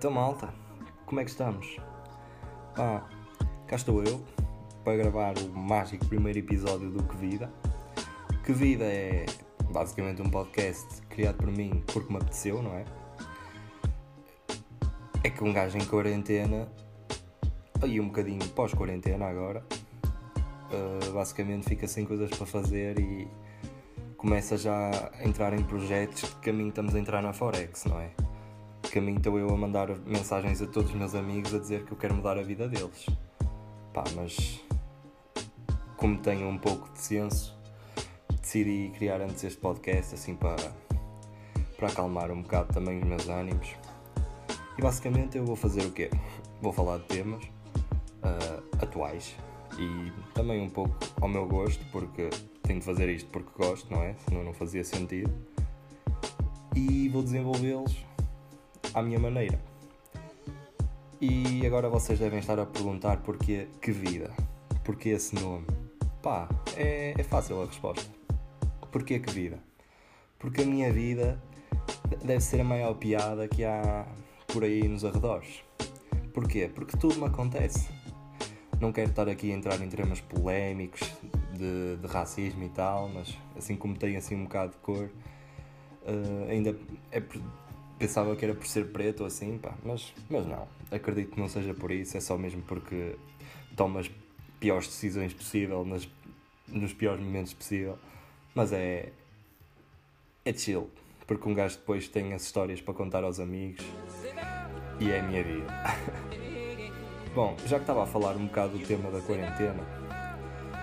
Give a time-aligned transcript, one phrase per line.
[0.00, 0.48] Então, malta,
[1.04, 1.76] como é que estamos?
[2.74, 3.06] Pá,
[3.66, 4.24] cá estou eu
[4.82, 7.52] para gravar o mágico primeiro episódio do Que Vida.
[8.42, 9.26] Que Vida é
[9.70, 12.86] basicamente um podcast criado por mim porque me apeteceu, não é?
[15.22, 16.66] É que um gajo em quarentena,
[17.86, 19.62] e um bocadinho pós-quarentena agora,
[20.72, 23.28] uh, basicamente fica sem coisas para fazer e
[24.16, 28.29] começa já a entrar em projetos de caminho estamos a entrar na Forex, não é?
[28.82, 31.92] De caminho estou eu a mandar mensagens a todos os meus amigos a dizer que
[31.92, 33.06] eu quero mudar a vida deles.
[33.92, 34.60] Pá, mas
[35.96, 37.58] como tenho um pouco de senso,
[38.40, 40.56] decidi criar antes este podcast assim para,
[41.76, 43.68] para acalmar um bocado também os meus ânimos.
[44.78, 46.10] E basicamente eu vou fazer o quê?
[46.62, 49.36] Vou falar de temas uh, atuais
[49.78, 52.30] e também um pouco ao meu gosto, porque
[52.62, 54.14] tenho de fazer isto porque gosto, não é?
[54.26, 55.32] Senão não fazia sentido.
[56.74, 57.94] E vou desenvolvê-los
[58.94, 59.58] à minha maneira.
[61.20, 64.32] E agora vocês devem estar a perguntar porquê que vida?
[64.84, 65.66] Porquê esse nome?
[66.22, 68.10] Pá, é, é fácil a resposta.
[68.90, 69.58] Porquê que vida?
[70.38, 71.40] Porque a minha vida
[72.24, 74.06] deve ser a maior piada que há
[74.46, 75.62] por aí nos arredores.
[76.32, 76.70] Porquê?
[76.74, 77.88] Porque tudo me acontece.
[78.80, 81.02] Não quero estar aqui a entrar em temas polémicos
[81.52, 85.10] de, de racismo e tal, mas assim como tem assim um bocado de cor,
[86.02, 86.74] uh, ainda
[87.12, 87.22] é,
[88.00, 90.66] pensava que era por ser preto ou assim, pá, mas, mas não.
[90.90, 93.14] Acredito que não seja por isso, é só mesmo porque
[93.76, 94.10] tomo as
[94.58, 96.08] piores decisões possível nas,
[96.66, 97.98] nos piores momentos possível.
[98.54, 99.12] Mas é.
[100.46, 100.90] é chill,
[101.26, 103.84] porque um gajo depois tem as histórias para contar aos amigos
[104.98, 105.66] e é a minha vida.
[107.34, 109.84] Bom, já que estava a falar um bocado do tema da quarentena,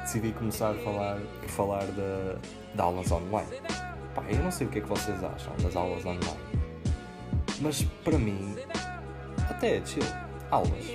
[0.01, 3.49] decidi começar a falar, por falar de, de aulas online.
[4.13, 6.46] Pá, eu não sei o que é que vocês acham das aulas online,
[7.61, 8.55] mas para mim,
[9.49, 10.03] até é chill.
[10.49, 10.85] Aulas.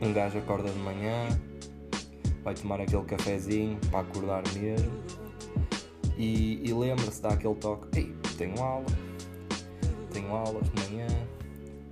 [0.00, 1.28] Um gajo acorda de manhã,
[2.42, 4.90] vai tomar aquele cafezinho para acordar mesmo
[6.16, 8.86] e, e lembra-se, dá aquele toque: Ei, tenho aula,
[10.12, 11.06] tenho aulas de manhã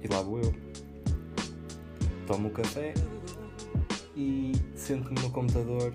[0.02, 0.54] e lá vou eu
[2.26, 2.92] tomo o café
[4.14, 5.94] e sento-me no computador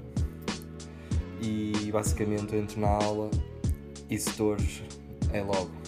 [1.40, 3.30] e basicamente entro na aula
[4.10, 4.82] e setores
[5.32, 5.83] é logo.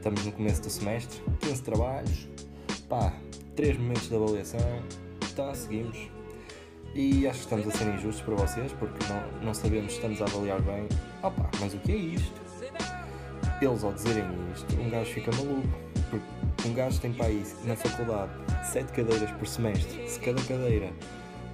[0.00, 2.26] Estamos no começo do semestre, 15 trabalhos,
[2.88, 3.12] pá,
[3.54, 4.82] 3 momentos de avaliação,
[5.30, 5.98] então seguimos.
[6.94, 10.22] E acho que estamos a ser injustos para vocês porque não, não sabemos se estamos
[10.22, 10.88] a avaliar bem.
[11.22, 12.40] Opa, mas o que é isto?
[13.60, 14.24] Eles ao dizerem
[14.54, 15.68] isto, um gajo fica maluco.
[16.08, 18.32] Porque um gajo tem para aí na faculdade
[18.72, 20.90] 7 cadeiras por semestre, se cada cadeira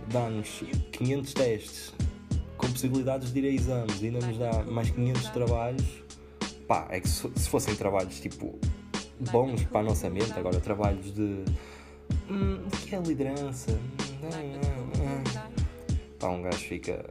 [0.07, 1.93] dá-nos 500 testes
[2.57, 6.06] com possibilidades de ir a exames e ainda nos dá mais 500 trabalhos,
[6.67, 8.59] pá, é que se fossem trabalhos tipo
[9.33, 11.45] bons para a nossa mente, agora trabalhos de
[12.31, 13.73] hum, o que é liderança?
[13.73, 15.57] Hum, hum, hum.
[16.19, 17.05] Pá, um gajo fica.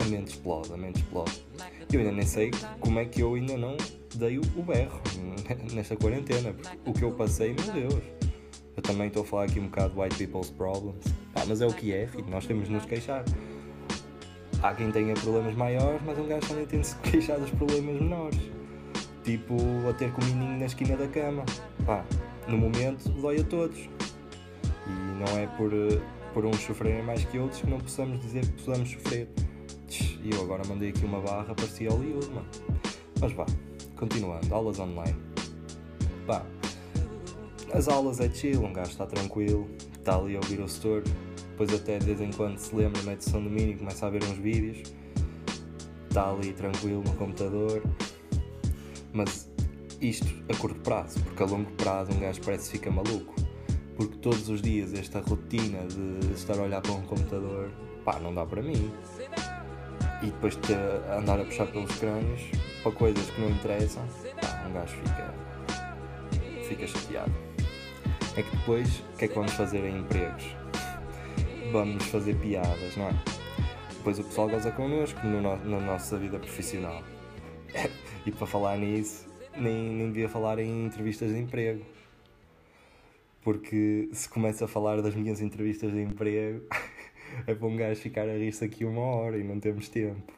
[0.00, 1.44] A mente explode, a mente explode.
[1.92, 3.76] Eu ainda nem sei como é que eu ainda não
[4.14, 5.00] dei o berro
[5.74, 8.02] nesta quarentena, porque o que eu passei, meu Deus.
[8.76, 11.04] Eu também estou a falar aqui um bocado de white people's problems.
[11.34, 13.24] Ah, mas é o que é, filho, nós temos de nos queixar.
[14.62, 18.00] Há quem tenha problemas maiores, mas um gajo também tem de se queixar dos problemas
[18.00, 18.57] menores.
[19.28, 19.56] Tipo,
[19.86, 21.44] a ter com o menino na esquina da cama.
[21.84, 22.02] Pá,
[22.48, 23.78] no momento dói a todos.
[23.78, 25.70] E não é por,
[26.32, 29.28] por uns sofrerem mais que outros que não possamos dizer que possamos sofrer.
[30.24, 32.46] E eu agora mandei aqui uma barra, parecia Hollywood, mano.
[33.20, 33.44] Mas vá,
[33.96, 35.18] continuando, aulas online.
[36.26, 36.42] Pá,
[37.74, 39.68] as aulas é chill, um gajo está tranquilo,
[39.98, 41.04] está ali a ouvir o setor,
[41.50, 44.38] depois até de vez em quando se lembra, mete do mínimo, começa a ver uns
[44.38, 44.90] vídeos,
[46.08, 47.82] está ali tranquilo no computador,
[49.12, 49.50] mas
[50.00, 53.34] isto a curto prazo, porque a longo prazo um gajo parece que fica maluco,
[53.96, 57.70] porque todos os dias esta rotina de estar a olhar para um computador,
[58.04, 58.90] pá, não dá para mim.
[60.22, 60.74] E depois de
[61.16, 62.42] andar a puxar pelos crânios
[62.82, 64.04] para coisas que não interessam,
[64.40, 65.34] pá, um gajo fica,
[66.68, 67.48] fica chateado
[68.38, 70.44] é que depois o que é que vamos fazer em empregos?
[71.72, 73.14] Vamos fazer piadas, não é?
[73.90, 77.02] Depois o pessoal goza connosco no, na nossa vida profissional.
[78.28, 79.26] E para falar nisso,
[79.56, 81.82] nem, nem devia falar em entrevistas de emprego.
[83.42, 86.66] Porque se começa a falar das minhas entrevistas de emprego,
[87.46, 90.30] é para um gajo ficar a rir-se aqui uma hora e não temos tempo.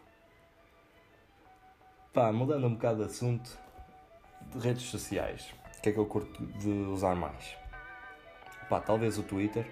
[2.13, 3.59] Pá, mudando um bocado de assunto,
[4.55, 7.57] de redes sociais, o que é que eu curto de usar mais?
[8.69, 9.67] Pá, talvez o Twitter.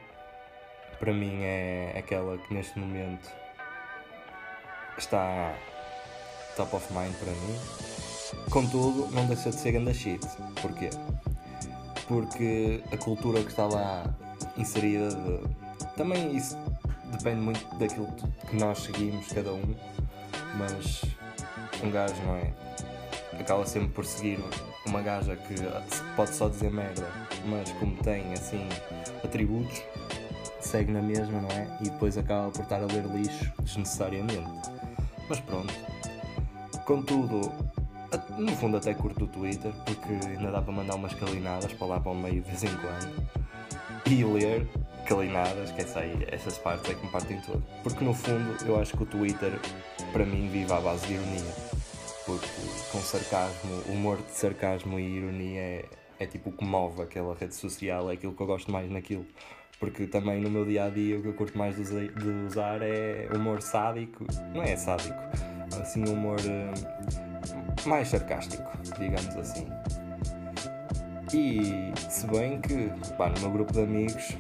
[0.98, 3.30] Para mim é aquela que neste momento
[4.96, 5.54] está
[6.56, 7.97] top of mind para mim.
[8.50, 10.26] Contudo, não deixa de ser ganda shit.
[10.60, 10.90] Porquê?
[12.08, 14.04] porque a cultura que está lá
[14.56, 15.94] inserida de...
[15.94, 16.56] também isso
[17.12, 18.08] depende muito daquilo
[18.48, 19.74] que nós seguimos cada um
[20.56, 21.02] mas
[21.84, 22.52] um gajo não é
[23.38, 24.40] acaba sempre por seguir
[24.86, 25.54] uma gaja que
[26.16, 27.06] pode só dizer merda
[27.44, 28.66] mas como tem assim
[29.22, 29.82] atributos
[30.60, 34.48] segue na mesma não é e depois acaba por estar a ler lixo desnecessariamente
[35.28, 35.74] mas pronto
[36.86, 37.52] contudo
[38.38, 42.00] no fundo até curto o Twitter, porque ainda dá para mandar umas calinadas para lá
[42.00, 43.28] para o meio de vez em quando.
[44.06, 44.66] E ler
[45.04, 47.62] calinadas, que essa aí, essas partes é que me partem todo.
[47.82, 49.58] Porque no fundo eu acho que o Twitter
[50.12, 51.54] para mim vive à base de ironia.
[52.24, 52.48] Porque
[52.92, 55.84] com sarcasmo, humor de sarcasmo e ironia é,
[56.18, 59.26] é tipo o que move aquela rede social, é aquilo que eu gosto mais naquilo.
[59.80, 63.28] Porque também no meu dia a dia o que eu curto mais de usar é
[63.34, 65.18] humor sádico, não é sádico,
[65.80, 67.37] assim humor uh,
[67.86, 69.66] mais sarcástico, digamos assim.
[71.32, 74.36] E se bem que pá, no meu grupo de amigos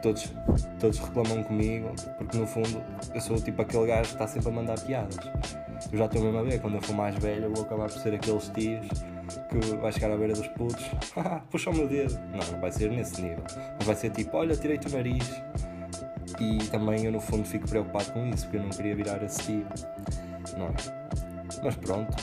[0.00, 0.32] todos,
[0.78, 2.82] todos reclamam comigo, porque no fundo
[3.12, 5.18] eu sou tipo aquele gajo que está sempre a mandar piadas.
[5.90, 7.98] Eu já estou mesmo a ver, quando eu for mais velho eu vou acabar por
[7.98, 8.86] ser aqueles tios
[9.48, 10.84] que vai chegar à beira dos putos,
[11.50, 12.18] puxa o meu dedo.
[12.30, 13.42] Não, não vai ser nesse nível.
[13.76, 15.42] Mas vai ser tipo, olha, tirei-te o nariz.
[16.38, 19.42] E também eu no fundo fico preocupado com isso, porque eu não queria virar esse
[19.42, 19.66] tio.
[20.56, 20.74] Não é?
[21.62, 22.16] Mas pronto,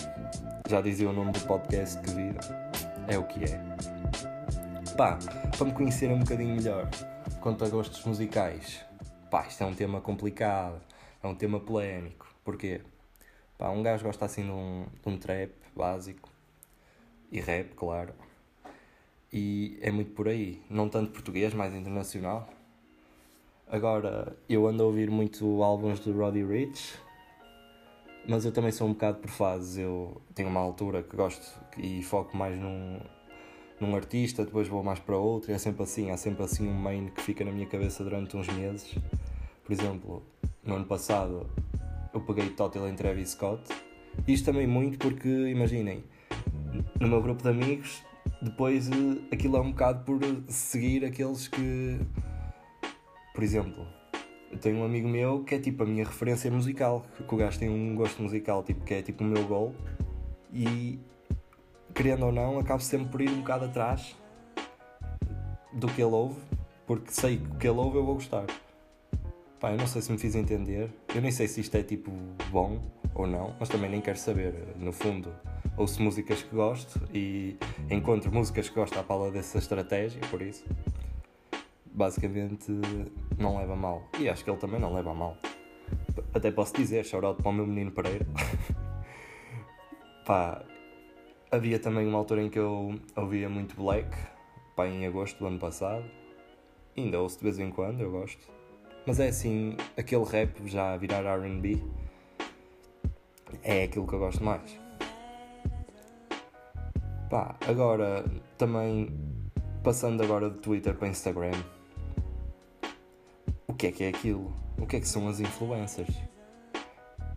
[0.67, 2.39] já dizia o nome do podcast que vida.
[3.07, 3.62] É o que é.
[4.97, 5.19] Pá,
[5.56, 6.89] para me conhecer um bocadinho melhor,
[7.39, 8.83] quanto a gostos musicais,
[9.29, 10.81] pá, isto é um tema complicado,
[11.21, 12.27] é um tema polémico.
[12.44, 12.81] Porquê?
[13.57, 16.29] Pá, um gajo gosta assim de um, de um trap básico
[17.31, 18.13] e rap, claro.
[19.31, 22.50] E é muito por aí, não tanto português, mais internacional.
[23.67, 26.97] Agora, eu ando a ouvir muito álbuns de Roddy Rich,
[28.27, 29.77] mas eu também sou um bocado por fases.
[29.77, 33.00] Eu tenho uma altura que gosto e foco mais num,
[33.80, 36.12] num artista, depois vou mais para outro, e é sempre assim.
[36.12, 38.95] Há sempre assim um main que fica na minha cabeça durante uns meses.
[39.63, 40.24] Por exemplo,
[40.63, 41.50] no ano passado
[42.13, 43.63] eu peguei Total em Travis Scott.
[44.27, 46.04] Isto também muito porque, imaginem,
[47.00, 48.01] no meu grupo de amigos,
[48.42, 48.94] depois eh,
[49.31, 52.00] aquilo é um bocado por seguir aqueles que.
[53.33, 53.86] Por exemplo,
[54.56, 57.60] eu tenho um amigo meu que é tipo a minha referência musical, que o gajo
[57.60, 59.75] tem um gosto musical tipo, que é tipo o meu gol
[60.52, 60.98] e
[61.94, 64.16] querendo ou não, acabo sempre por ir um bocado atrás
[65.74, 66.40] do que ele ouve,
[66.88, 68.46] porque sei que o que ele ouve eu vou gostar.
[69.60, 72.12] Pá, eu não sei se me fiz entender, eu nem sei se isto é tipo
[72.50, 72.80] bom
[73.13, 74.54] ou não, mas também nem quero saber.
[74.78, 75.34] No fundo,
[75.75, 77.58] ouço músicas que gosto e
[77.90, 80.63] encontro músicas que gosto à pala dessa estratégia, por isso
[81.95, 82.71] basicamente
[83.38, 84.03] não leva mal.
[84.19, 85.38] E acho que ele também não leva mal.
[86.33, 88.25] Até posso dizer, shoutout para o meu menino Pereira.
[90.25, 90.63] Pá,
[91.51, 94.09] havia também uma altura em que eu ouvia muito Black,
[94.75, 96.03] pá, em agosto do ano passado.
[96.97, 98.51] Ainda ouço de vez em quando, eu gosto.
[99.06, 101.83] Mas é assim, aquele rap já a virar RB
[103.62, 104.80] é aquilo que eu gosto mais.
[107.30, 108.25] Pá, agora
[108.57, 109.09] também
[109.83, 111.51] passando agora do Twitter para Instagram.
[113.75, 114.54] O que é que é aquilo?
[114.77, 116.16] O que é que são as influencers?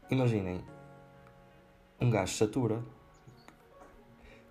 [0.08, 0.60] Imaginem,
[2.00, 2.80] um gajo satura.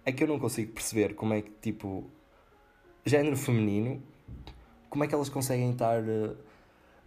[0.03, 2.03] É que eu não consigo perceber como é que, tipo,
[3.05, 4.03] género feminino,
[4.89, 6.35] como é que elas conseguem estar, eh,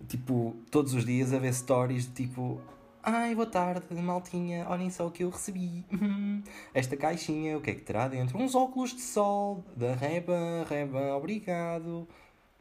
[0.08, 2.58] tipo, todos os dias a ver stories de tipo,
[3.02, 4.66] Ai, boa tarde, maltinha.
[4.66, 5.84] Olhem só o que eu recebi.
[6.72, 8.38] Esta caixinha, o que é que terá dentro?
[8.38, 10.64] Uns óculos de sol da Reba.
[10.66, 12.08] Reba, obrigado.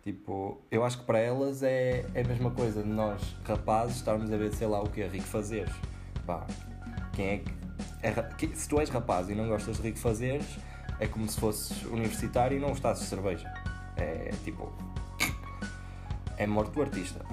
[0.04, 4.32] Tipo, eu acho que para elas é, é a mesma coisa de nós, rapazes, estarmos
[4.32, 5.74] a ver, sei lá, o que é rico fazeres.
[6.26, 6.48] Pá,
[7.14, 7.52] quem é que.
[8.02, 10.58] É, se tu és rapaz e não gostas de rico fazeres,
[11.00, 13.54] é como se fosses universitário e não gostasses de cerveja.
[13.98, 14.72] É tipo.
[16.38, 17.26] É morto do artista.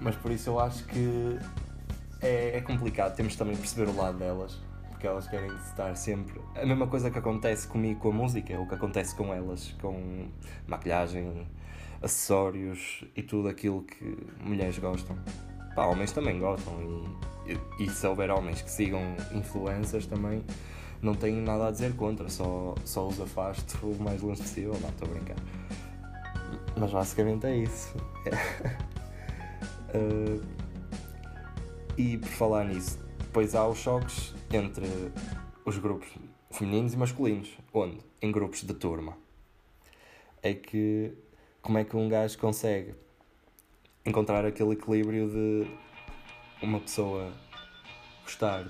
[0.00, 1.38] Mas por isso eu acho que
[2.20, 4.58] é, é complicado, temos também de perceber o lado delas,
[4.98, 6.40] porque elas querem estar sempre.
[6.56, 9.72] A mesma coisa que acontece comigo com a música, é o que acontece com elas,
[9.80, 10.26] com
[10.66, 11.46] maquilhagem,
[12.02, 15.16] acessórios e tudo aquilo que mulheres gostam.
[15.76, 17.06] Pá, homens também gostam
[17.46, 19.00] e, e, e se houver homens que sigam
[19.32, 20.42] influências também
[21.00, 24.88] não tenho nada a dizer contra, só, só os afasto o mais longe possível, não
[24.88, 25.36] estou a brincar.
[26.76, 27.96] Mas basicamente é isso.
[29.94, 30.42] uh,
[31.96, 34.86] E por falar nisso, depois há os choques entre
[35.62, 36.08] os grupos
[36.50, 37.50] femininos e masculinos.
[37.72, 37.98] Onde?
[38.22, 39.16] Em grupos de turma.
[40.42, 41.12] É que
[41.60, 42.94] como é que um gajo consegue
[44.04, 45.70] encontrar aquele equilíbrio de
[46.62, 47.30] uma pessoa
[48.24, 48.64] gostar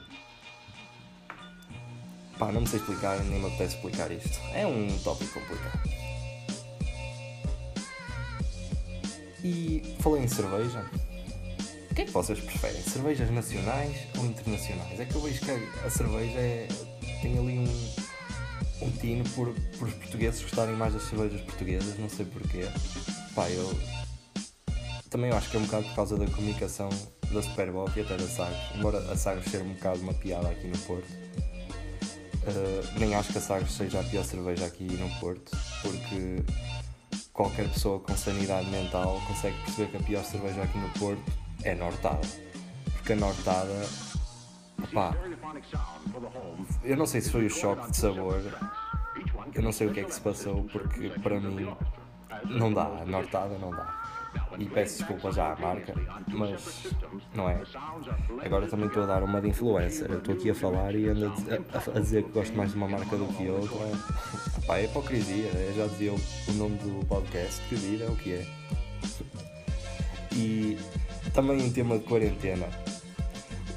[2.36, 4.38] Pá, não me sei explicar, nem me apetece explicar isto.
[4.54, 5.80] É um tópico complicado.
[9.42, 10.84] E falei em cerveja.
[11.98, 12.80] Que é que vocês preferem?
[12.80, 15.00] Cervejas nacionais ou internacionais?
[15.00, 15.50] É que eu vejo que
[15.84, 16.68] a cerveja é,
[17.20, 22.08] tem ali um, um tino por, por os portugueses gostarem mais das cervejas portuguesas, não
[22.08, 22.68] sei porquê.
[23.34, 23.76] Pá, eu
[25.10, 26.88] também eu acho que é um bocado por causa da comunicação
[27.32, 30.68] da Superboc e até da Sagres, embora a Sagres seja um bocado uma piada aqui
[30.68, 31.10] no Porto.
[31.10, 35.50] Uh, nem acho que a Sagres seja a pior cerveja aqui no Porto,
[35.82, 36.44] porque
[37.32, 41.72] qualquer pessoa com sanidade mental consegue perceber que a pior cerveja aqui no Porto é
[41.72, 42.26] a Nortada.
[42.94, 43.86] Porque a Nortada,
[44.82, 45.14] opá,
[46.84, 48.42] eu não sei se foi o choque de sabor,
[49.54, 51.68] eu não sei o que é que se passou, porque para mim
[52.44, 54.08] não dá, a Nortada não dá.
[54.58, 55.94] E peço desculpa já à marca,
[56.28, 56.86] mas
[57.34, 57.62] não é.
[58.44, 60.10] Agora também estou a dar uma de influencer.
[60.10, 62.88] Eu estou aqui a falar e ando a, a, dizer que gosto mais de uma
[62.88, 63.78] marca do que outra.
[63.86, 65.48] É, pá, é hipocrisia.
[65.48, 66.16] Eu já dizia o,
[66.48, 68.46] o nome do podcast, que vida é o que é.
[70.32, 70.78] E
[71.38, 72.66] também em tema de quarentena,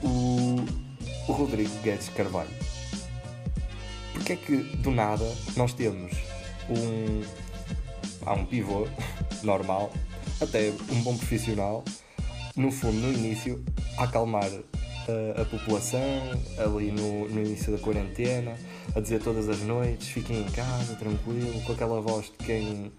[0.02, 0.56] o,
[1.28, 2.50] o Rodrigo Guedes Carvalho.
[4.14, 5.24] Porque é que do nada
[5.56, 6.12] nós temos
[6.68, 7.22] um,
[8.26, 8.88] há um pivô
[9.44, 9.94] normal
[10.42, 11.86] até um bom profissional,
[12.56, 13.64] no fundo, no início,
[13.96, 16.02] a acalmar a, a população,
[16.58, 18.58] ali no, no início da quarentena,
[18.96, 22.92] a dizer todas as noites, fiquem em casa, tranquilo, com aquela voz de quem.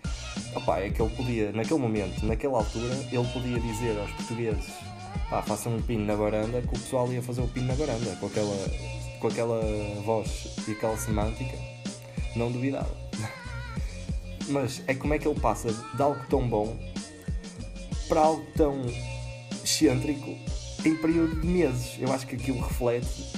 [0.54, 4.72] Opá, é que ele podia, naquele momento, naquela altura, ele podia dizer aos portugueses
[5.32, 8.14] pá, façam um pino na varanda, que o pessoal ia fazer o pino na varanda,
[8.16, 8.56] com aquela,
[9.18, 9.60] com aquela
[10.04, 11.56] voz e aquela semântica,
[12.36, 12.94] não duvidava.
[14.48, 16.76] Mas é como é que ele passa de algo tão bom
[18.08, 18.82] para algo tão
[19.64, 20.36] excêntrico
[20.84, 21.96] em período de meses.
[21.98, 23.32] Eu acho que aquilo reflete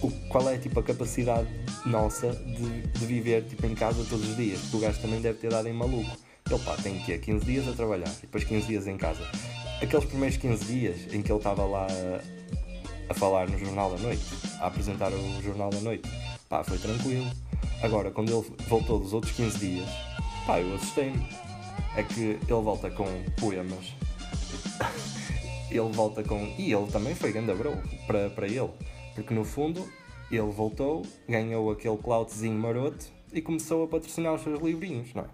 [0.00, 1.48] o, qual é tipo, a capacidade
[1.86, 4.60] nossa de, de viver tipo, em casa todos os dias.
[4.60, 6.16] Porque o gajo também deve ter dado em maluco.
[6.48, 9.22] Ele pá, tem que 15 dias a trabalhar e depois 15 dias em casa.
[9.80, 13.98] Aqueles primeiros 15 dias em que ele estava lá a, a falar no Jornal da
[13.98, 14.22] Noite,
[14.60, 16.08] a apresentar o Jornal da Noite,
[16.48, 17.30] pá, foi tranquilo.
[17.82, 19.88] Agora, quando ele voltou dos outros 15 dias,
[20.46, 21.24] pá, eu assustei-me
[21.96, 23.06] é que ele volta com
[23.38, 23.94] poemas.
[25.70, 26.54] ele volta com.
[26.58, 28.70] E ele também foi grande bro para, para ele.
[29.14, 29.90] Porque no fundo
[30.36, 35.26] ele voltou, ganhou aquele cloutzinho maroto e começou a patrocinar os seus livrinhos, não é?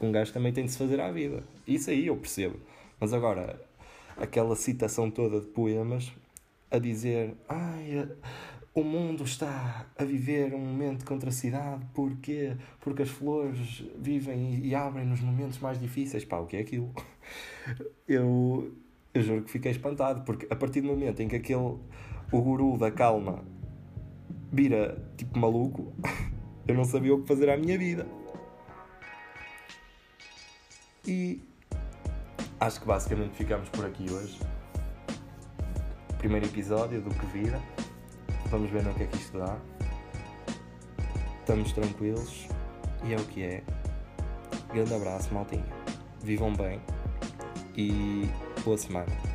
[0.00, 1.42] Um gajo também tem de se fazer à vida.
[1.66, 2.58] Isso aí eu percebo.
[3.00, 3.60] Mas agora,
[4.16, 6.12] aquela citação toda de poemas
[6.70, 7.34] a dizer.
[7.48, 8.08] Ai,
[8.74, 12.56] o mundo está a viver um momento de contracidade, porquê?
[12.80, 16.24] Porque as flores vivem e abrem nos momentos mais difíceis.
[16.24, 16.92] Pá, o que é aquilo?
[18.06, 18.74] Eu,
[19.14, 21.78] eu juro que fiquei espantado, porque a partir do momento em que aquele,
[22.32, 23.44] o guru da calma
[24.54, 25.92] vira tipo maluco,
[26.66, 28.06] eu não sabia o que fazer à minha vida.
[31.06, 31.42] E
[32.60, 34.38] acho que basicamente ficamos por aqui hoje.
[36.18, 37.60] Primeiro episódio do Que Vira.
[38.46, 39.58] Vamos ver no que é que isto dá.
[41.40, 42.48] Estamos tranquilos
[43.04, 43.62] e é o que é.
[44.72, 45.66] Grande abraço, maltinha.
[46.22, 46.80] Vivam bem
[47.76, 48.26] e
[48.64, 49.33] boa semana.